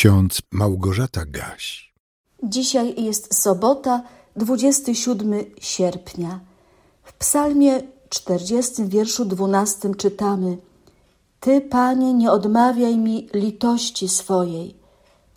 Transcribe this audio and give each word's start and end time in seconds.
ksiądz 0.00 0.42
Małgorzata 0.52 1.24
Gaś. 1.26 1.94
Dzisiaj 2.42 3.02
jest 3.02 3.34
sobota, 3.34 4.02
27 4.36 5.44
sierpnia. 5.60 6.40
W 7.02 7.12
psalmie 7.12 7.82
40, 8.08 8.84
wierszu 8.84 9.24
12 9.24 9.94
czytamy 9.94 10.58
Ty, 11.40 11.60
Panie, 11.60 12.14
nie 12.14 12.30
odmawiaj 12.30 12.98
mi 12.98 13.28
litości 13.34 14.08
swojej. 14.08 14.76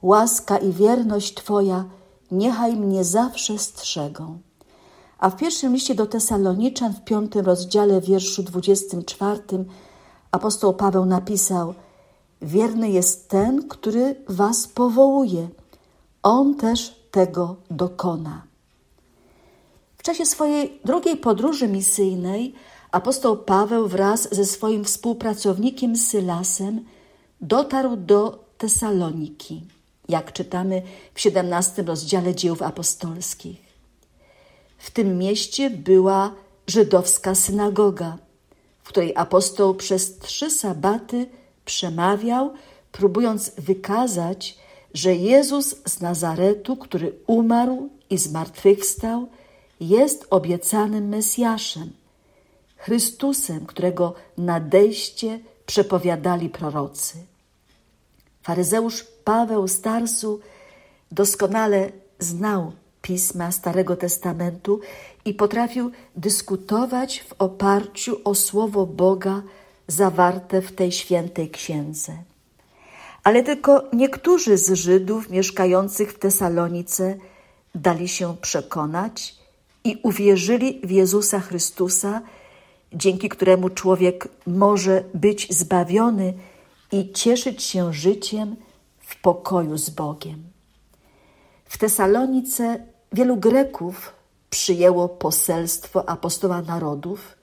Łaska 0.02 0.58
i 0.58 0.72
wierność 0.72 1.34
Twoja 1.34 1.86
niechaj 2.32 2.76
mnie 2.76 3.04
zawsze 3.04 3.58
strzegą. 3.60 4.40
A 5.18 5.30
w 5.30 5.38
pierwszym 5.38 5.74
liście 5.74 5.96
do 5.96 6.06
Tesaloniczan 6.06 6.94
w 6.94 7.04
piątym 7.04 7.46
rozdziale, 7.46 8.02
wierszu 8.02 8.44
24 8.44 9.42
apostoł 10.32 10.74
Paweł 10.74 11.06
napisał– 11.06 11.74
Wierny 12.44 12.90
jest 12.90 13.30
ten, 13.30 13.68
który 13.68 14.16
was 14.30 14.68
powołuje. 14.68 15.48
On 16.24 16.56
też 16.56 16.96
tego 17.12 17.56
dokona. 17.72 18.44
W 19.98 20.04
czasie 20.04 20.26
swojej 20.26 20.80
drugiej 20.86 21.18
podróży 21.18 21.68
misyjnej 21.68 22.54
apostoł 22.92 23.38
Paweł 23.38 23.88
wraz 23.88 24.36
ze 24.36 24.46
swoim 24.46 24.84
współpracownikiem 24.84 25.96
Sylasem 25.96 26.86
dotarł 27.42 27.96
do 27.96 28.44
Tesaloniki, 28.58 29.62
jak 30.10 30.34
czytamy 30.34 30.82
w 31.14 31.20
17 31.20 31.84
rozdziale 31.84 32.36
dziejów 32.36 32.62
apostolskich. 32.62 33.58
W 34.78 34.92
tym 34.92 35.18
mieście 35.18 35.70
była 35.70 36.34
żydowska 36.68 37.36
synagoga, 37.36 38.18
w 38.84 38.88
której 38.88 39.14
apostoł 39.16 39.76
przez 39.76 40.18
trzy 40.18 40.52
sabaty 40.52 41.28
przemawiał, 41.66 42.54
próbując 42.92 43.52
wykazać, 43.58 44.58
że 44.94 45.16
Jezus 45.16 45.76
z 45.86 46.02
Nazaretu, 46.02 46.78
który 46.78 47.14
umarł 47.28 47.90
i 48.10 48.18
zmartwychwstał, 48.18 49.28
jest 49.80 50.28
obiecanym 50.30 51.10
Mesjaszem, 51.10 51.92
Chrystusem, 52.78 53.66
którego 53.66 54.14
nadejście 54.38 55.40
przepowiadali 55.66 56.50
prorocy. 56.50 57.18
Faryzeusz 58.42 59.04
Paweł 59.24 59.68
Starsu 59.68 60.40
doskonale 61.12 61.92
znał 62.20 62.72
pisma 63.02 63.52
Starego 63.52 63.96
Testamentu 63.96 64.80
i 65.26 65.34
potrafił 65.34 65.92
dyskutować 66.16 67.20
w 67.20 67.34
oparciu 67.40 68.22
o 68.24 68.36
słowo 68.36 68.86
Boga 68.86 69.42
zawarte 69.88 70.62
w 70.62 70.72
tej 70.72 70.92
świętej 70.92 71.50
księdze. 71.50 72.14
Ale 73.24 73.44
tylko 73.44 73.84
niektórzy 73.94 74.58
z 74.58 74.74
Żydów 74.74 75.30
mieszkających 75.30 76.14
w 76.14 76.20
Tesalonice 76.20 77.18
dali 77.76 78.08
się 78.08 78.38
przekonać 78.42 79.36
i 79.84 80.00
uwierzyli 80.04 80.82
w 80.84 80.92
Jezusa 80.92 81.40
Chrystusa, 81.40 82.22
dzięki 82.94 83.30
któremu 83.30 83.70
człowiek 83.70 84.28
może 84.48 85.04
być 85.14 85.54
zbawiony 85.54 86.34
i 86.92 87.12
cieszyć 87.12 87.64
się 87.64 87.94
życiem 87.94 88.56
w 89.00 89.22
pokoju 89.22 89.78
z 89.78 89.90
Bogiem. 89.90 90.44
W 91.66 91.78
Tesalonice 91.78 92.86
wielu 93.14 93.38
Greków 93.38 94.14
przyjęło 94.50 95.10
poselstwo 95.10 96.10
apostoła 96.10 96.62
narodów 96.62 97.36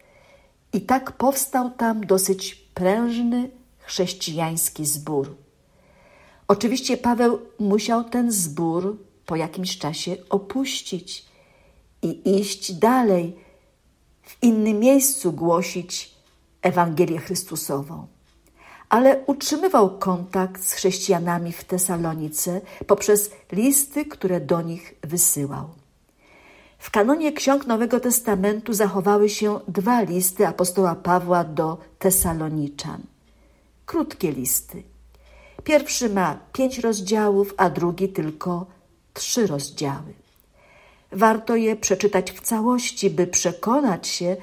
i 0.73 0.81
tak 0.81 1.13
powstał 1.13 1.71
tam 1.71 2.07
dosyć 2.07 2.55
prężny 2.55 3.51
chrześcijański 3.79 4.87
zbór. 4.87 5.37
Oczywiście 6.49 6.97
Paweł 6.97 7.39
musiał 7.59 8.05
ten 8.05 8.33
zbór 8.33 8.97
po 9.27 9.37
jakimś 9.37 9.79
czasie 9.79 10.17
opuścić 10.31 11.25
i 12.03 12.39
iść 12.41 12.73
dalej, 12.73 13.37
w 14.23 14.43
innym 14.43 14.79
miejscu 14.79 15.33
głosić 15.33 16.15
Ewangelię 16.63 17.19
Chrystusową. 17.19 18.07
Ale 18.89 19.25
utrzymywał 19.27 19.99
kontakt 19.99 20.65
z 20.65 20.73
chrześcijanami 20.73 21.53
w 21.53 21.65
Tesalonice 21.65 22.61
poprzez 22.87 23.31
listy, 23.53 24.05
które 24.05 24.41
do 24.41 24.63
nich 24.63 24.95
wysyłał. 25.03 25.80
W 26.81 26.91
kanonie 26.91 27.33
ksiąg 27.33 27.67
Nowego 27.67 28.01
Testamentu 28.01 28.73
zachowały 28.73 29.29
się 29.29 29.61
dwa 29.69 30.03
listy 30.03 30.47
apostoła 30.47 30.95
Pawła 30.95 31.45
do 31.45 31.79
Tesaloniczan. 31.99 33.03
Krótkie 33.87 34.33
listy. 34.33 34.83
Pierwszy 35.65 36.09
ma 36.09 36.39
pięć 36.53 36.79
rozdziałów, 36.79 37.55
a 37.57 37.71
drugi 37.71 38.09
tylko 38.09 38.67
trzy 39.15 39.47
rozdziały. 39.47 40.13
Warto 41.13 41.57
je 41.57 41.77
przeczytać 41.77 42.33
w 42.33 42.41
całości, 42.41 43.11
by 43.11 43.27
przekonać 43.27 44.09
się, 44.09 44.37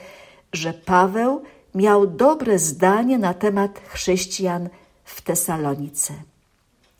że 0.53 0.73
Paweł 0.73 1.43
miał 1.75 2.07
dobre 2.07 2.59
zdanie 2.59 3.17
na 3.17 3.33
temat 3.33 3.79
chrześcijan 3.87 4.69
w 5.03 5.21
Tesalonice. 5.21 6.13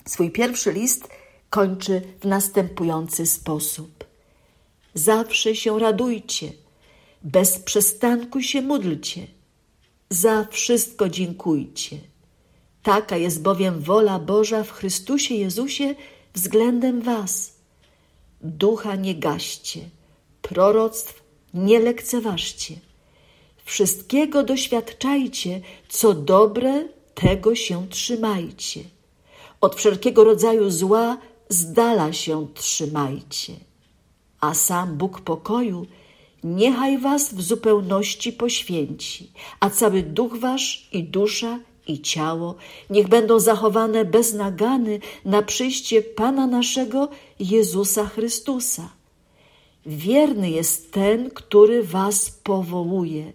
Swój 0.06 0.32
pierwszy 0.32 0.72
list 0.72 1.08
kończy 1.50 2.02
w 2.22 2.26
następujący 2.26 3.26
sposób. 3.26 4.07
Zawsze 4.98 5.56
się 5.56 5.80
radujcie, 5.80 6.52
bez 7.24 7.60
przestanku 7.60 8.42
się 8.42 8.62
módlcie, 8.62 9.28
za 10.10 10.48
wszystko 10.52 11.10
dziękujcie. 11.10 11.98
Taka 12.84 13.18
jest 13.18 13.42
bowiem 13.42 13.82
wola 13.82 14.20
Boża 14.20 14.64
w 14.64 14.72
Chrystusie 14.72 15.36
Jezusie 15.36 15.96
względem 16.34 17.02
Was. 17.02 17.54
Ducha 18.42 18.96
nie 18.96 19.16
gaście, 19.16 19.80
proroctw 20.42 21.24
nie 21.54 21.80
lekceważcie. 21.80 22.76
Wszystkiego 23.66 24.44
doświadczajcie, 24.44 25.62
co 25.90 26.14
dobre, 26.14 26.88
tego 27.14 27.56
się 27.56 27.88
trzymajcie. 27.90 28.80
Od 29.62 29.76
wszelkiego 29.76 30.24
rodzaju 30.24 30.70
zła 30.72 31.18
z 31.50 31.72
dala 31.74 32.14
się 32.14 32.48
trzymajcie 32.54 33.67
a 34.42 34.54
sam 34.54 34.98
Bóg 34.98 35.22
pokoju 35.22 35.86
niechaj 36.44 36.98
was 36.98 37.34
w 37.34 37.42
zupełności 37.42 38.34
poświęci, 38.34 39.32
a 39.60 39.70
cały 39.70 40.04
duch 40.04 40.38
wasz 40.40 40.90
i 40.92 41.04
dusza 41.04 41.60
i 41.88 42.02
ciało 42.02 42.56
niech 42.90 43.08
będą 43.08 43.40
zachowane 43.40 44.06
bez 44.06 44.34
nagany 44.34 45.00
na 45.26 45.42
przyjście 45.42 46.02
Pana 46.02 46.48
naszego 46.48 47.10
Jezusa 47.40 48.06
Chrystusa. 48.06 48.90
Wierny 49.86 50.50
jest 50.50 50.92
ten, 50.92 51.30
który 51.30 51.84
was 51.84 52.30
powołuje. 52.30 53.34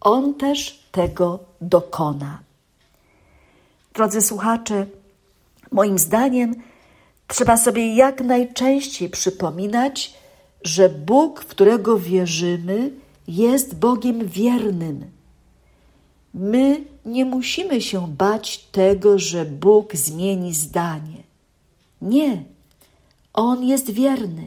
On 0.00 0.34
też 0.34 0.84
tego 0.92 1.38
dokona. 1.60 2.42
Drodzy 3.94 4.20
słuchacze, 4.20 4.86
moim 5.72 5.98
zdaniem 5.98 6.54
trzeba 7.26 7.56
sobie 7.56 7.94
jak 7.94 8.20
najczęściej 8.20 9.10
przypominać, 9.10 10.14
że 10.64 10.88
Bóg, 10.88 11.40
w 11.40 11.46
którego 11.46 11.98
wierzymy, 11.98 12.90
jest 13.28 13.74
Bogiem 13.74 14.26
wiernym. 14.26 15.04
My 16.34 16.84
nie 17.06 17.24
musimy 17.24 17.80
się 17.80 18.08
bać 18.08 18.58
tego, 18.58 19.18
że 19.18 19.44
Bóg 19.44 19.96
zmieni 19.96 20.54
zdanie. 20.54 21.22
Nie, 22.02 22.44
On 23.32 23.64
jest 23.64 23.90
wierny. 23.90 24.46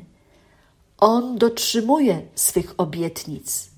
On 0.97 1.37
dotrzymuje 1.37 2.21
swych 2.35 2.73
obietnic. 2.77 3.69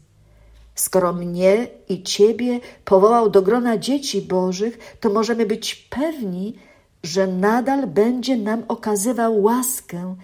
Skoro 0.76 1.14
mnie 1.14 1.68
i 1.90 2.04
Ciebie 2.04 2.60
powołał 2.86 3.30
do 3.30 3.42
grona 3.42 3.78
dzieci 3.78 4.22
Bożych, 4.22 4.98
to 5.00 5.10
możemy 5.10 5.46
być 5.46 5.76
pewni, 5.76 6.56
że 7.04 7.28
nadal 7.28 7.88
będzie 7.88 8.38
nam 8.38 8.64
okazywał 8.68 9.42
łaskę 9.44 10.16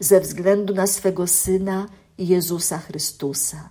ze 0.00 0.20
względu 0.20 0.74
na 0.74 0.86
swego 0.86 1.26
Syna 1.26 1.86
Jezusa 2.18 2.78
Chrystusa. 2.78 3.68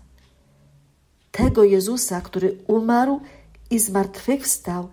Tego 1.31 1.63
Jezusa, 1.63 2.21
który 2.21 2.57
umarł 2.67 3.21
i 3.69 3.79
zmartwychwstał, 3.79 4.89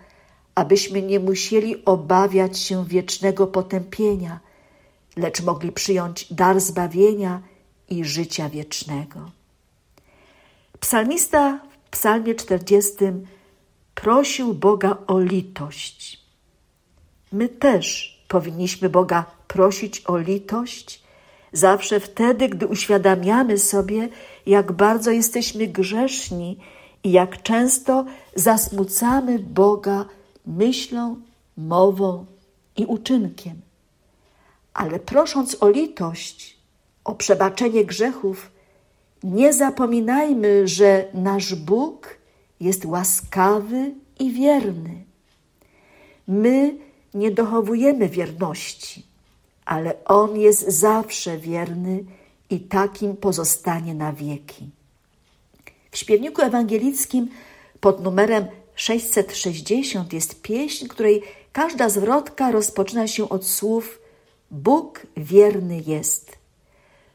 abyśmy 0.54 1.02
nie 1.02 1.20
musieli 1.20 1.84
obawiać 1.84 2.58
się 2.58 2.84
wiecznego 2.84 3.46
potępienia, 3.46 4.40
lecz 5.16 5.42
mogli 5.42 5.72
przyjąć 5.72 6.32
dar 6.32 6.60
zbawienia 6.60 7.42
i 7.88 8.04
życia 8.04 8.48
wiecznego. 8.48 9.30
Psalmista 10.80 11.60
w 11.84 11.90
Psalmie 11.90 12.34
40 12.34 12.94
prosił 13.94 14.54
Boga 14.54 14.96
o 15.06 15.20
litość. 15.20 16.24
My 17.32 17.48
też 17.48 18.18
powinniśmy 18.28 18.88
Boga 18.88 19.24
prosić 19.48 20.02
o 20.06 20.18
litość 20.18 21.02
Zawsze 21.52 22.00
wtedy, 22.00 22.49
gdy 22.49 22.67
uświadamiamy 22.67 23.58
sobie, 23.58 24.08
jak 24.47 24.73
bardzo 24.73 25.11
jesteśmy 25.11 25.67
grzeszni 25.67 26.58
i 27.05 27.12
jak 27.12 27.43
często 27.43 28.05
zasmucamy 28.35 29.38
Boga 29.38 30.05
myślą, 30.47 31.17
mową 31.56 32.26
i 32.76 32.87
uczynkiem. 32.87 33.61
Ale 34.75 34.99
prosząc 34.99 35.62
o 35.62 35.70
litość, 35.70 36.56
o 37.05 37.14
przebaczenie 37.14 37.85
grzechów, 37.85 38.50
nie 39.23 39.52
zapominajmy, 39.52 40.69
że 40.69 41.05
nasz 41.14 41.55
Bóg 41.55 42.19
jest 42.61 42.85
łaskawy 42.85 43.94
i 44.19 44.32
wierny. 44.32 45.05
My 46.29 46.79
nie 47.14 47.31
dochowujemy 47.31 48.08
wierności, 48.08 49.06
ale 49.64 50.04
On 50.04 50.36
jest 50.36 50.68
zawsze 50.68 51.38
wierny 51.38 52.04
i 52.50 52.60
takim 52.60 53.16
pozostanie 53.16 53.94
na 53.94 54.12
wieki. 54.12 54.70
W 55.90 55.98
śpiewniku 55.98 56.42
ewangelickim 56.42 57.28
pod 57.80 58.02
numerem 58.02 58.46
660 58.74 60.12
jest 60.12 60.42
pieśń, 60.42 60.88
której 60.88 61.22
każda 61.52 61.88
zwrotka 61.88 62.50
rozpoczyna 62.50 63.06
się 63.08 63.28
od 63.28 63.46
słów 63.46 64.00
Bóg 64.50 65.06
wierny 65.16 65.82
jest. 65.86 66.38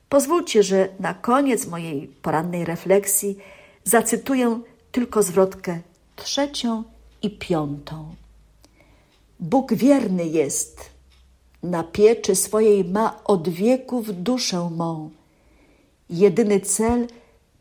Pozwólcie, 0.10 0.64
że 0.64 0.90
na 1.00 1.14
koniec 1.14 1.68
mojej 1.68 2.08
porannej 2.08 2.66
refleksji 2.66 3.38
zacytuję 3.84 4.60
tylko 4.92 5.24
zwrotkę 5.24 5.80
trzecią 6.16 6.84
i 7.22 7.30
piątą. 7.30 8.16
Bóg 9.40 9.74
wierny 9.74 10.26
jest, 10.26 10.90
na 11.66 11.84
pieczy 11.84 12.36
swojej 12.36 12.86
ma 12.86 13.24
od 13.24 13.50
wieków 13.50 14.24
duszę 14.24 14.70
mą. 14.70 15.10
Jedyny 16.10 16.60
cel, 16.60 17.08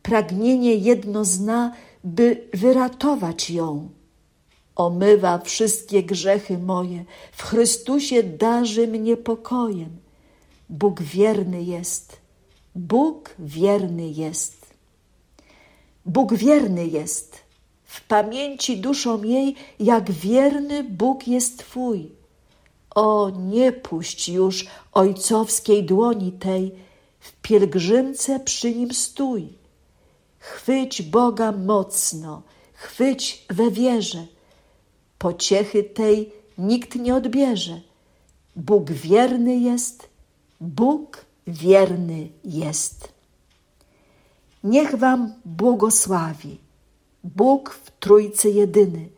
pragnienie 0.02 0.74
jedno 0.74 1.24
zna, 1.24 1.72
by 2.04 2.48
wyratować 2.54 3.50
ją. 3.50 3.88
Omywa 4.76 5.38
wszystkie 5.38 6.02
grzechy 6.02 6.58
moje, 6.58 7.04
w 7.32 7.42
Chrystusie 7.42 8.22
darzy 8.22 8.88
mnie 8.88 9.16
pokojem. 9.16 9.90
Bóg 10.68 11.02
wierny 11.02 11.62
jest, 11.62 12.16
Bóg 12.74 13.34
wierny 13.38 14.08
jest. 14.08 14.66
Bóg 16.06 16.34
wierny 16.34 16.86
jest, 16.86 17.38
w 17.84 18.06
pamięci 18.06 18.76
duszą 18.76 19.22
jej, 19.22 19.54
jak 19.80 20.10
wierny 20.10 20.84
Bóg 20.84 21.28
jest 21.28 21.58
Twój. 21.58 22.23
O, 22.94 23.30
nie 23.30 23.72
puść 23.72 24.28
już 24.28 24.66
ojcowskiej 24.92 25.84
dłoni 25.84 26.32
tej, 26.32 26.74
w 27.20 27.32
pielgrzymce 27.32 28.40
przy 28.40 28.74
nim 28.74 28.94
stój. 28.94 29.48
Chwyć 30.38 31.02
Boga 31.02 31.52
mocno, 31.52 32.42
chwyć 32.74 33.46
we 33.50 33.70
wierze. 33.70 34.26
Pociechy 35.18 35.84
tej 35.84 36.32
nikt 36.58 36.94
nie 36.94 37.14
odbierze. 37.14 37.80
Bóg 38.56 38.90
wierny 38.90 39.56
jest, 39.56 40.08
Bóg 40.60 41.24
wierny 41.46 42.28
jest. 42.44 43.08
Niech 44.64 44.94
Wam 44.94 45.34
błogosławi 45.44 46.58
Bóg 47.24 47.70
w 47.70 47.90
Trójcy 48.00 48.50
jedyny, 48.50 49.08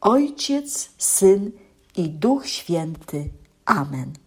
Ojciec, 0.00 0.90
Syn 0.98 1.46
i 1.46 1.65
Duch 2.02 2.46
Święty. 2.46 3.30
Amen. 3.64 4.25